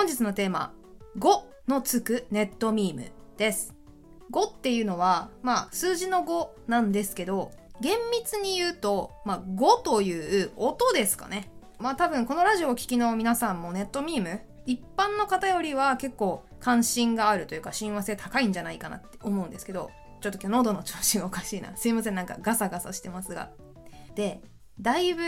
[0.00, 0.72] 本日のテーマ、
[1.18, 3.74] 5のつくネットミームです。
[4.32, 7.52] 5っていうのは、まあ、数字の5なんですけど、
[7.82, 11.50] 厳密に言うと、まあ、5という音ですかね。
[11.78, 19.90] まあ多分このラジオを聴きの皆さんもネットミーム、一般の方よりは結構関心があるというか親和性高いんじゃないかなって思うんですけど、
[20.22, 21.76] ちょっと今日喉の調子がおかしいな。
[21.76, 23.50] すいません、なんかガサガサしてますが。
[24.14, 24.40] で、
[24.80, 25.20] だいぶ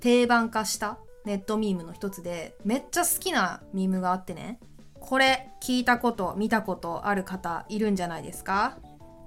[0.00, 4.58] 定番化したネットミームの一つで、めっちゃ好きなミームがあってね、
[5.00, 8.78] これ聞いたこと、見たことある方いるんじゃないですか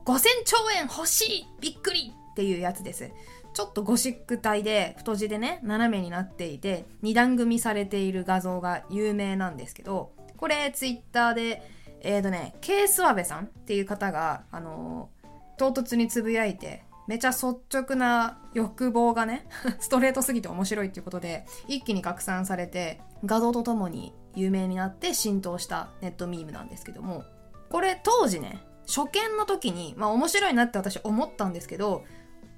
[0.06, 3.12] ?5000 兆円欲しいびっくりっていうやつです。
[3.54, 11.62] ちょっとゴシック体で太字でね、斜めになっていて、二段組みされている画像が有名なんですけど、これツイッターで、
[12.02, 15.28] えーとね、ケースワベさんっていう方が、あのー、
[15.58, 19.48] 唐突につぶやいて、めちゃ率直な欲望がね、
[19.80, 27.24] ストレートすぎて面白いっていうことで、一気に拡散されて、画像とともに有名になって浸透したネットミームなんですけども、
[27.70, 32.04] これ当時ね、初見の時に、まあ面白いなって私思ったんですけど、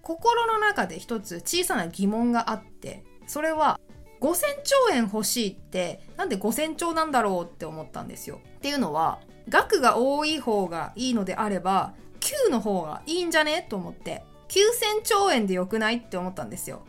[0.01, 3.79] 心の中で一つ小さな疑問があって、それは
[4.21, 8.39] 5000兆円欲しいってなんで5000兆なんだろうって思ったんですよ。
[8.57, 13.65] っていうのは額が多い方がいいのであれば9の方がいいんじゃね？
[13.69, 16.83] と思って9000兆円でよくないって思ったんですよ。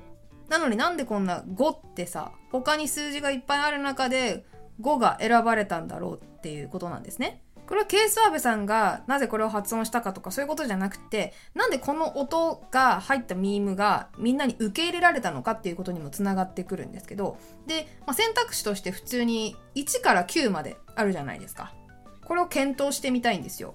[0.48, 4.46] なのになんでこんな5ってさ、他に数字がいっぱいある中で
[4.80, 7.42] 5が選ばれたんだろうっていうことなんですね。
[7.66, 17.36] これはケースワーベさんがなぜこれを発音したかとかそういうことじゃなくて、なんでこの音が入ったミームがみんなに受け入れられたのかっていうことにもつながってくるんですけど、
[17.66, 21.74] で、まあ、選択肢として普通に1から9まであるじゃないですか。
[22.24, 23.74] これを検討してみたいんですよ。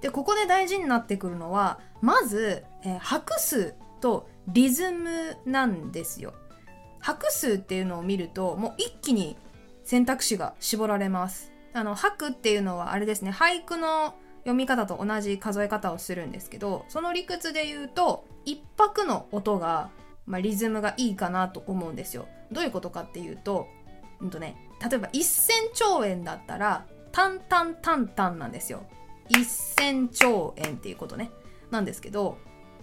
[0.00, 6.34] でここで大事になってくるのはまず、えー、拍数とリズムなんですよ。
[7.00, 9.36] 拍数っていうのを見るともう一気に
[9.84, 11.52] 選択肢が絞られます。
[11.72, 19.90] あの拍っていうのはあれですね俳句の読み方と同じ数え方をするんですけどその理屈で言うと一拍の音が、
[20.24, 22.28] まあ、リズムがいいかなと思うんですよ。
[22.52, 23.66] どういうことかっていうと,、
[24.20, 28.84] うんとね、例えば1000兆円だったらタンタンタンタンなんですよ。
[29.30, 31.30] 1000兆円っていうことね。
[31.70, 32.38] なんですけど、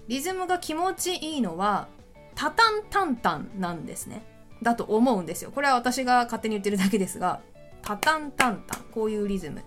[0.07, 1.87] リズムが気持ちいいのは、
[2.35, 4.25] タタンタンタンなんですね。
[4.61, 5.51] だと思うんですよ。
[5.51, 7.41] これは私が勝手に言ってるだけですが、
[7.81, 8.83] タタンタンタン。
[8.93, 9.63] こういうリズム。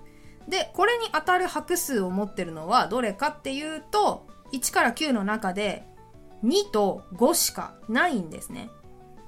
[0.49, 5.85] で、これに当たる拍数を持ってるのはどれかっていうと、1から9の中で
[6.45, 8.71] 2と5しかないんですね。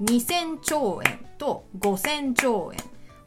[0.02, 2.78] 2000兆円と5000兆円。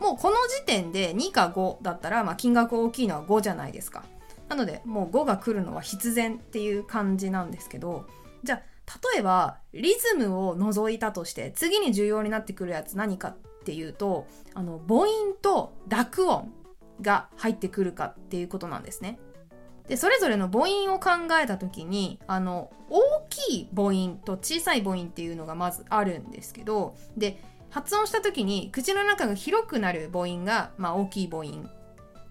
[0.01, 4.03] もうこの時点で2か5だったら、まあ、金額大きいのは5じゃないですか。
[4.49, 8.05] なのでもう5が来るのは必然っていう感じなんですけど
[8.43, 8.61] じゃあ
[9.13, 16.51] 例えばリズムを除いたとして次に重要になってくるやつ何かっていうとあの母音と濁音
[16.99, 19.19] が入ってくるかっていうことなんですね。
[19.87, 31.69] でそれぞれの母音を考えた時にあの大きい母音と小さい母音っていうのがまずあるんですけどで発音した時に口の中が広くなる母音が、まあ、大きい母音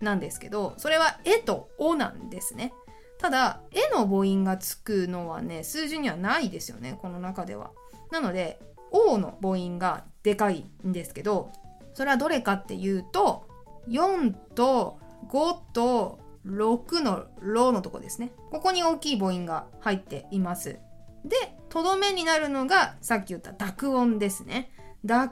[0.00, 2.72] なんですけどそれは「え」と「お」なんですね。
[3.18, 7.70] ただ「え」の母音がつくのはね数字にはないですよねこの中では。
[8.10, 8.60] なので
[8.92, 11.50] 「お」の母音がでかいんですけど
[11.94, 13.48] それはどれかっていうと
[13.88, 18.32] 4と5と6の「ロ」のとこですね。
[18.50, 20.78] ここに大きい母音が入っています。
[21.24, 21.36] で
[21.68, 24.72] とどめになるのがさっき言った濁音ですね。
[25.04, 25.30] 濁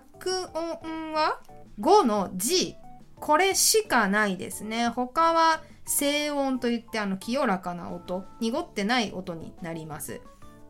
[0.55, 1.41] 音は
[1.81, 2.77] 5の G
[3.17, 4.89] これしかないですね。
[4.89, 8.25] 他は静音といってあの清らかな音。
[8.41, 10.21] 濁ってない音になります。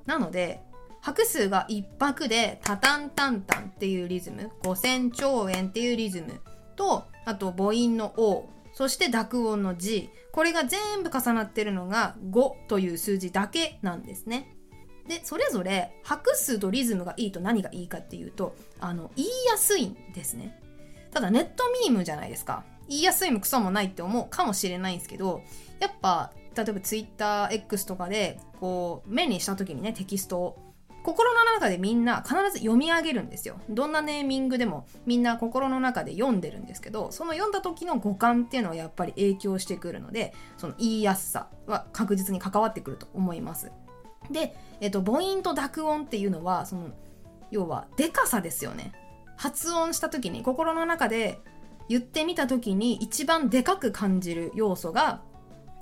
[0.06, 0.62] なので
[1.00, 4.50] 拍数が一拍でタタンタンタンっていうリズム。
[4.62, 6.40] 5000兆円っていうリズム
[6.76, 14.57] とあと母音の O そして濁音の G これが全部重なってるのが5という数字だけなんですね。
[15.08, 20.60] でそれぞれ拍数とリズムがいいと何がいいかっていうとあの言いやすいんですね
[21.10, 25.42] ただネットミームじゃないですか言いやすいもクソもないって思うかもしれないんですけど
[25.80, 30.68] やっぱ例えば TwitterX とかでこう目にした時にねテキストを
[31.08, 33.58] 心の中でみんな必ず読み上げるんですよ。
[33.70, 43.70] どんなネーミングでもみんな心の中で読んでるんですけど、その読んだ時の五感っていうのはやっぱり影響してくるので、その言いやすさは確実に関わってくると思います。
[44.30, 46.90] で、えっと、母音と濁音っていうのは、その、
[47.50, 48.92] 要は、でかさですよね。
[49.36, 51.38] 発音した時に、心の中で
[51.88, 55.22] 言ってみた時に一番でかく感じる要素が、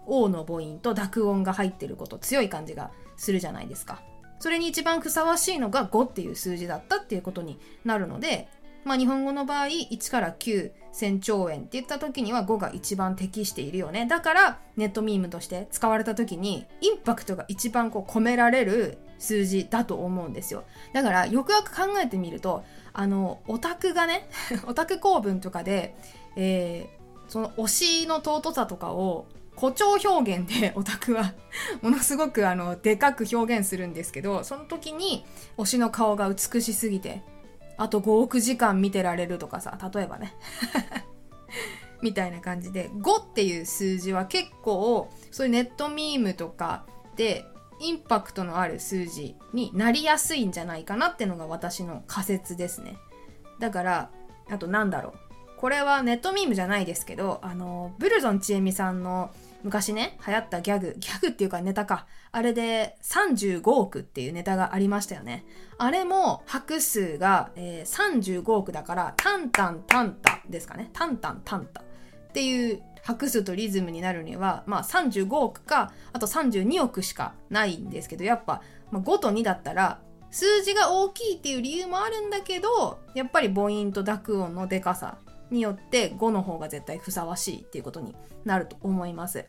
[0.07, 4.03] O の母音と濁音が入ってること、強い感じがするじゃないですか。
[4.39, 8.49] それに一番ふさわしいのが5っていう数字だったっていうことになるので、
[8.87, 14.07] まあ日本語の場合1から9千兆円って言った時には5が一番適しているよね。
[14.07, 20.65] だからネットミームとして使われた時にインパクトが一番こう込められる数字だと思うんですよ。
[20.93, 24.29] だからよくよく考えてみると、あの、オタクがね、
[24.67, 25.97] オタク公文とかで、
[26.37, 31.35] えー、その推しの尊さとかを誇張表現で オタクは
[31.83, 35.25] ものすごくあのでかく表現するんですけどその時に
[35.57, 37.23] 推しの顔が美しすぎて
[37.77, 40.35] あと5億時間見てられるとかさ例えばね。
[42.03, 46.85] みたいな感じで5っていう数字は結構そういうネットミームとか
[47.17, 47.47] で
[47.81, 52.99] インパクトのある数字になりやすいんじゃないかなってのが私の仮説ですね。
[53.59, 54.11] だから
[54.51, 55.13] あとなんだろう。
[55.57, 59.31] これはネットミームじゃないですけどあのブルゾンちえみさんの
[59.67, 62.07] 昔ね、流行ったギャグ、ギャグっていうかネタか。
[62.31, 65.45] あれで35億っていうネタがありましたよね。
[65.77, 70.91] あれも拍数が、えー、35億だから、タンタンタンタですかね。
[70.93, 71.85] タンタンタンタっ
[72.33, 85.19] ていう拍数とリズムになるには、まあ35億か、あと32億しかないんですけど、やっぱ、まあ、5と2だったら、数字が大きいっていう理由もあるんだけど、やっぱり母音と濁音のでかさ
[85.51, 88.15] によって5の方が絶対ふさわしいっていうことに
[88.45, 89.45] なると思います。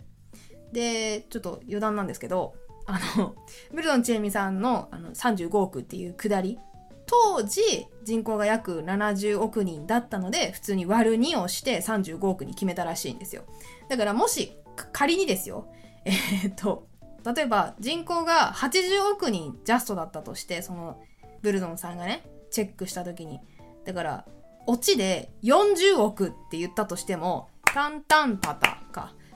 [0.71, 2.55] で、ちょっと余談なんですけど、
[2.85, 3.35] あの、
[3.71, 6.59] ブルドンチエミさんのあの35億っていうくだり、
[7.05, 7.61] 当時
[8.03, 13.43] 人口が約70億人だったので、普通に割る2をして35億に決めたらしいんですよ。
[13.89, 14.57] だからもし
[14.91, 15.67] 仮にですよ、
[16.05, 16.87] えー、っと、
[17.35, 21.01] 例えば人口が80億人ジャストだったとして、その
[21.41, 23.39] ブルドンさんがね、チェックした時に。
[23.85, 24.25] だから、
[24.65, 28.86] オチで40億って言ったとしても、タンタンタタ。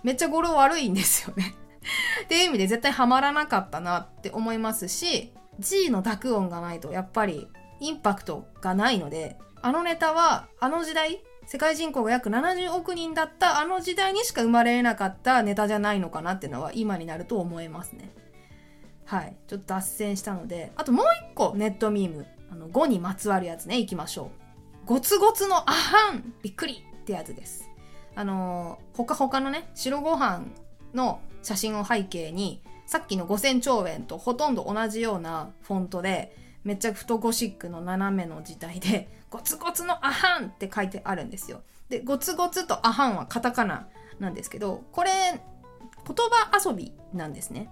[0.03, 1.55] めっちゃ語呂悪いんですよね
[2.23, 7.47] っていう意味で絶対ハマらなかったなって思いますし、G の濁音がないとやっぱり
[7.79, 18.13] インパクトがないので、あのネタはあの時代、世界人口が約70億人だったあの時代にしか生まれなかったネタじゃないのかなっていうのは今になると思えますね。
[19.05, 19.35] はい。
[19.47, 24.31] ちょっと脱線したので、あともう一個ネットミーム、あの5にまつわるやつね、いきましょ
[24.85, 24.85] う。
[24.85, 27.70] ゴツゴツのアハンびっくりってやつです。
[28.15, 30.45] あの、ほかほかのね、白ご飯
[30.93, 41.61] の写真を背景に、さっきの5000兆円とほとんど同じようなフォントで、めっちゃ太ゴシックの斜めの字体で、ゴツゴツのアハンって書いてあるんですよ。
[41.89, 43.87] で、ゴツゴツとアハンはカタカナ
[44.19, 45.41] なんですけど、これ、言
[46.05, 47.69] 葉遊びなんですね。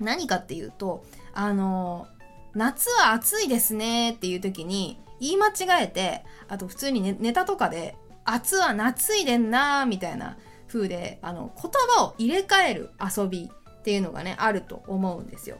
[0.00, 2.08] 何かっていうと、あの、
[2.54, 10.36] 夏は暑いですねっていう時に、言い間違えて、あと普通にネネタとかで、暑は夏いでんなーみたいな
[10.68, 15.56] 風であの言葉を入れ替える遊びっていうのがねあると思うんですよ。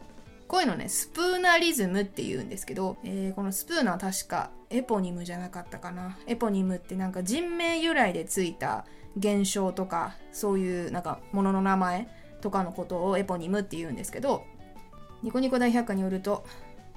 [0.47, 8.85] こういうのねスプーナリズムって言うんですけど、えー、このスプーナー確かエポニムじゃなかったかなエポニムってなんか人名由来でついた
[9.17, 12.07] 現象とかそういうなんかものの名前
[12.41, 14.43] とかのことをエポニムって言うんですけど
[15.23, 16.45] ニコニコ大百科によると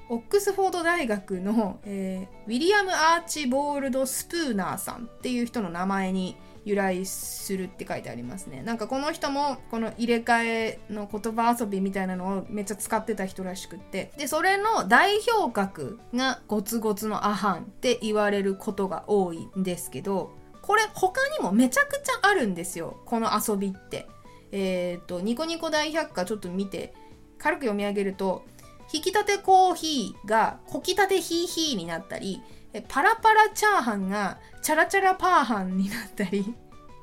[0.08, 8.62] オックスフォード大学の、えー、ウィリアム・アーチボールド・スプーナーさんっていう人の名前に由来するって書いてありますね。
[8.62, 14.12] なんかこの人もこの入れ替えの言葉遊びみたいなのをめっちゃ使ってた人らしくって。
[14.16, 23.00] で、それの代表格がゴツゴツのアハンって言われることが多いんですけど、これ他にもめちゃくちゃあるんですよ。
[23.06, 24.08] この遊びって。
[24.50, 26.94] えっ、ー、と、ニコニコ大百科ちょっと見て、
[27.38, 28.44] 軽く読み上げると、
[28.92, 32.42] 引き立てコーヒーがこきたてヒーヒーになったり、
[32.88, 36.54] パラパラチャーハンがチャラチャラパーハンになったり、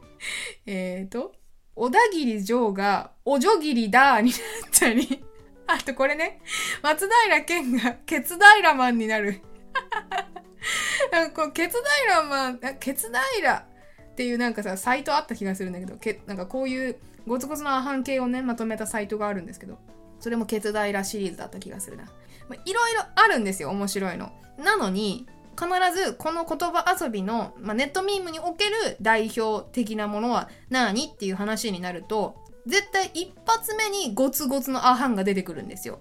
[0.65, 1.33] えっと、
[1.75, 4.39] 小田切城がおじょぎりだーになっ
[4.71, 5.23] たり、
[5.67, 6.41] あとこれね、
[6.81, 9.41] 松平健がケツ平マンになる。
[11.35, 13.67] こうケツ平マン、ケツ平
[14.13, 19.79] っていうなんかさ、サイトあった気がするんだけど、けなんかこういうゴツゴツのアハン系をね、まとめたサイトがあるんですけど、
[20.23, 22.05] それもケツ平シリーズだった気がするな。
[22.47, 24.31] まいろいろあるんですよ、面白いの。
[24.57, 25.27] なのに、
[25.59, 35.99] 必ずこの言葉遊びの、まあ、ネットミームにおける代表的なものは何っていう話になると、絶対一発目にゴツゴツのアハンが出てくるんですよ。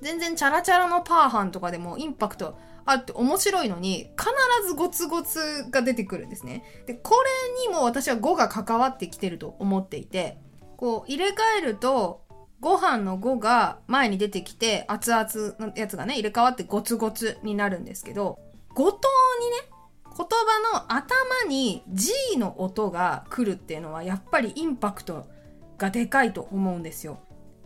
[0.00, 4.30] 全然チャラチャラのパーハンとかでもインパクトあって面白いのに、必
[4.68, 6.62] ずゴツゴツが出てくるんですね。
[6.86, 7.16] で、こ
[7.58, 10.38] れにも私は5が関わってきてると思っていて、
[10.76, 12.25] こう入れ替えると
[12.60, 18.38] ご飯の5が前に出てきて、熱々のやつがね、入れ替わってゴツゴツになるんですけど、
[18.74, 19.08] 語頭
[19.40, 19.56] にね、
[20.04, 25.26] 言葉の頭に G の音が来るっていうのはやっぱりインパクト
[25.76, 27.18] がでかいと思うんですよ。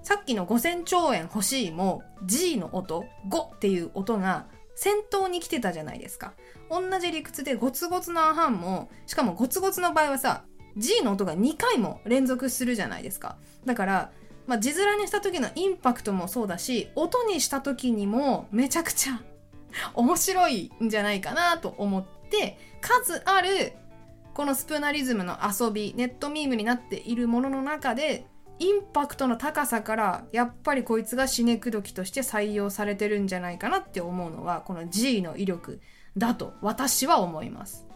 [0.02, 6.32] さっきの5000兆円欲しいも G の音、5っていう音が先頭に来てたじゃないですか。
[6.70, 10.44] 同じ理屈でゴツゴツのアハンも、しかもゴツゴツの場合はさ、
[10.76, 13.37] G の音が2回も連続するじゃないですか。
[13.64, 14.12] だから、
[14.50, 19.23] まあ、字面にした時のインパクトもそうだし、音にした時にもめちゃくちゃ
[19.95, 23.75] 面白いんじゃないかなと思って、数ある
[24.35, 28.26] このスプーナリズムの遊び、ネットミームになっているものの中で、
[28.59, 35.80] インパクトの高さからやっぱりこいつが死ねくどきとして採用されてるんじゃないかなって思うのはこの G の威力
[36.16, 37.89] だと私は思います。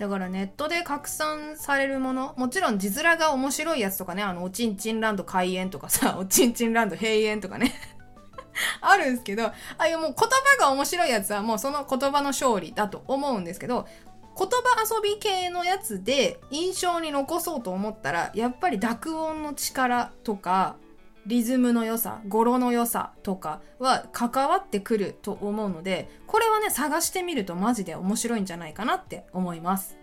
[0.00, 7.74] だからネットで拡散されるものもちろん字面が面白いやつとかねあのおちんちんランド開園とかさ おちんちんランド閉園とかね。
[8.80, 10.28] あるんですけどああいうもう言
[10.58, 13.86] 葉が面白いやつはもうその言葉の勝利だと思うんですけど
[14.38, 20.76] 言葉遊び系のやつで印象に残そうと思ったらやっぱり濁音の力とか
[21.26, 29.98] リズムの良さ語呂の良さとかは関わってくると思うのでこれはね探してみるとマジで面白いんじゃないかなって思います。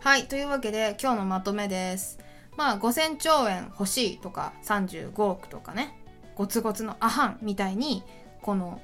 [0.00, 2.18] はいというわけで今日のまとめです。
[2.56, 5.98] まあ5000兆円欲しいとか35億とかね。
[6.36, 8.04] ゴツゴツのアハンみたいに
[8.42, 8.80] この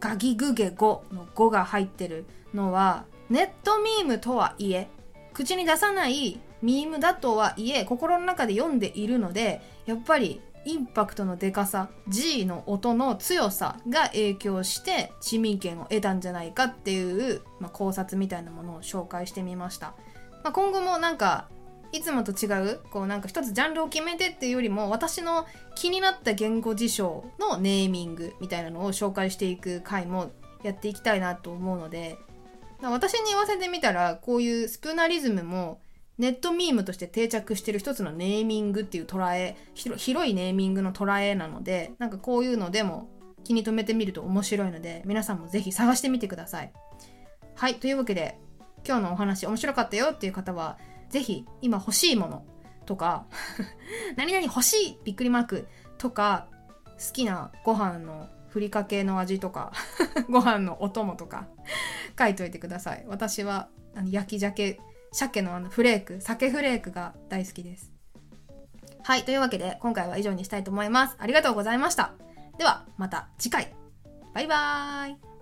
[0.00, 2.24] ガギグゲゴの5が入ってる
[2.54, 4.88] のはネットミームとはいえ
[5.34, 19.94] 口に出さないミームだとはいえ心の中で読んでいるのでやっぱりインパクトのでかさ G の音の強さが影響して市民権を得たんじゃないかっていう、まあ、考察みたいなものを紹介してみました、
[20.42, 21.48] まあ、今後もなんか
[21.92, 30.32] いつもと違うこうなんか一つジャンルを決めてっていうよりも私の気になった言語事象のネーミングみたいなのを紹介していく回も
[30.64, 32.18] やっていきたいなと思うので
[32.82, 35.80] 私に言わせてみたらこういうスプーナリズムも
[36.18, 43.08] ネットミームとして定着してる一つのネーミングっていう捉え広いネーミングの捉えなのでなんかこういうのでも
[43.42, 46.72] 気に留めてみると面白いので皆さんもぜひ探してみてください。
[47.56, 48.38] はいというわけで
[48.86, 50.78] 今日のお話面白かったよっていう方は
[51.08, 52.44] ぜひ今欲しいもの
[52.86, 53.26] とか
[54.16, 55.68] 何々欲しいびっくりマーク
[55.98, 56.48] とか
[56.98, 59.72] 好きなご飯のふりかけの味とか
[60.30, 61.48] ご飯のお供とか
[62.18, 63.04] 書いといてください。
[63.08, 64.78] 私はあの焼き鮭
[65.14, 67.92] 鮭のあのフレーク鮭フレークが大好きです。
[69.02, 71.16] はいというわけで今回は以上にしたいと思います。
[71.18, 72.12] ありがとうございました。
[72.58, 73.74] ではまた次回。
[74.34, 75.33] バイバーイ。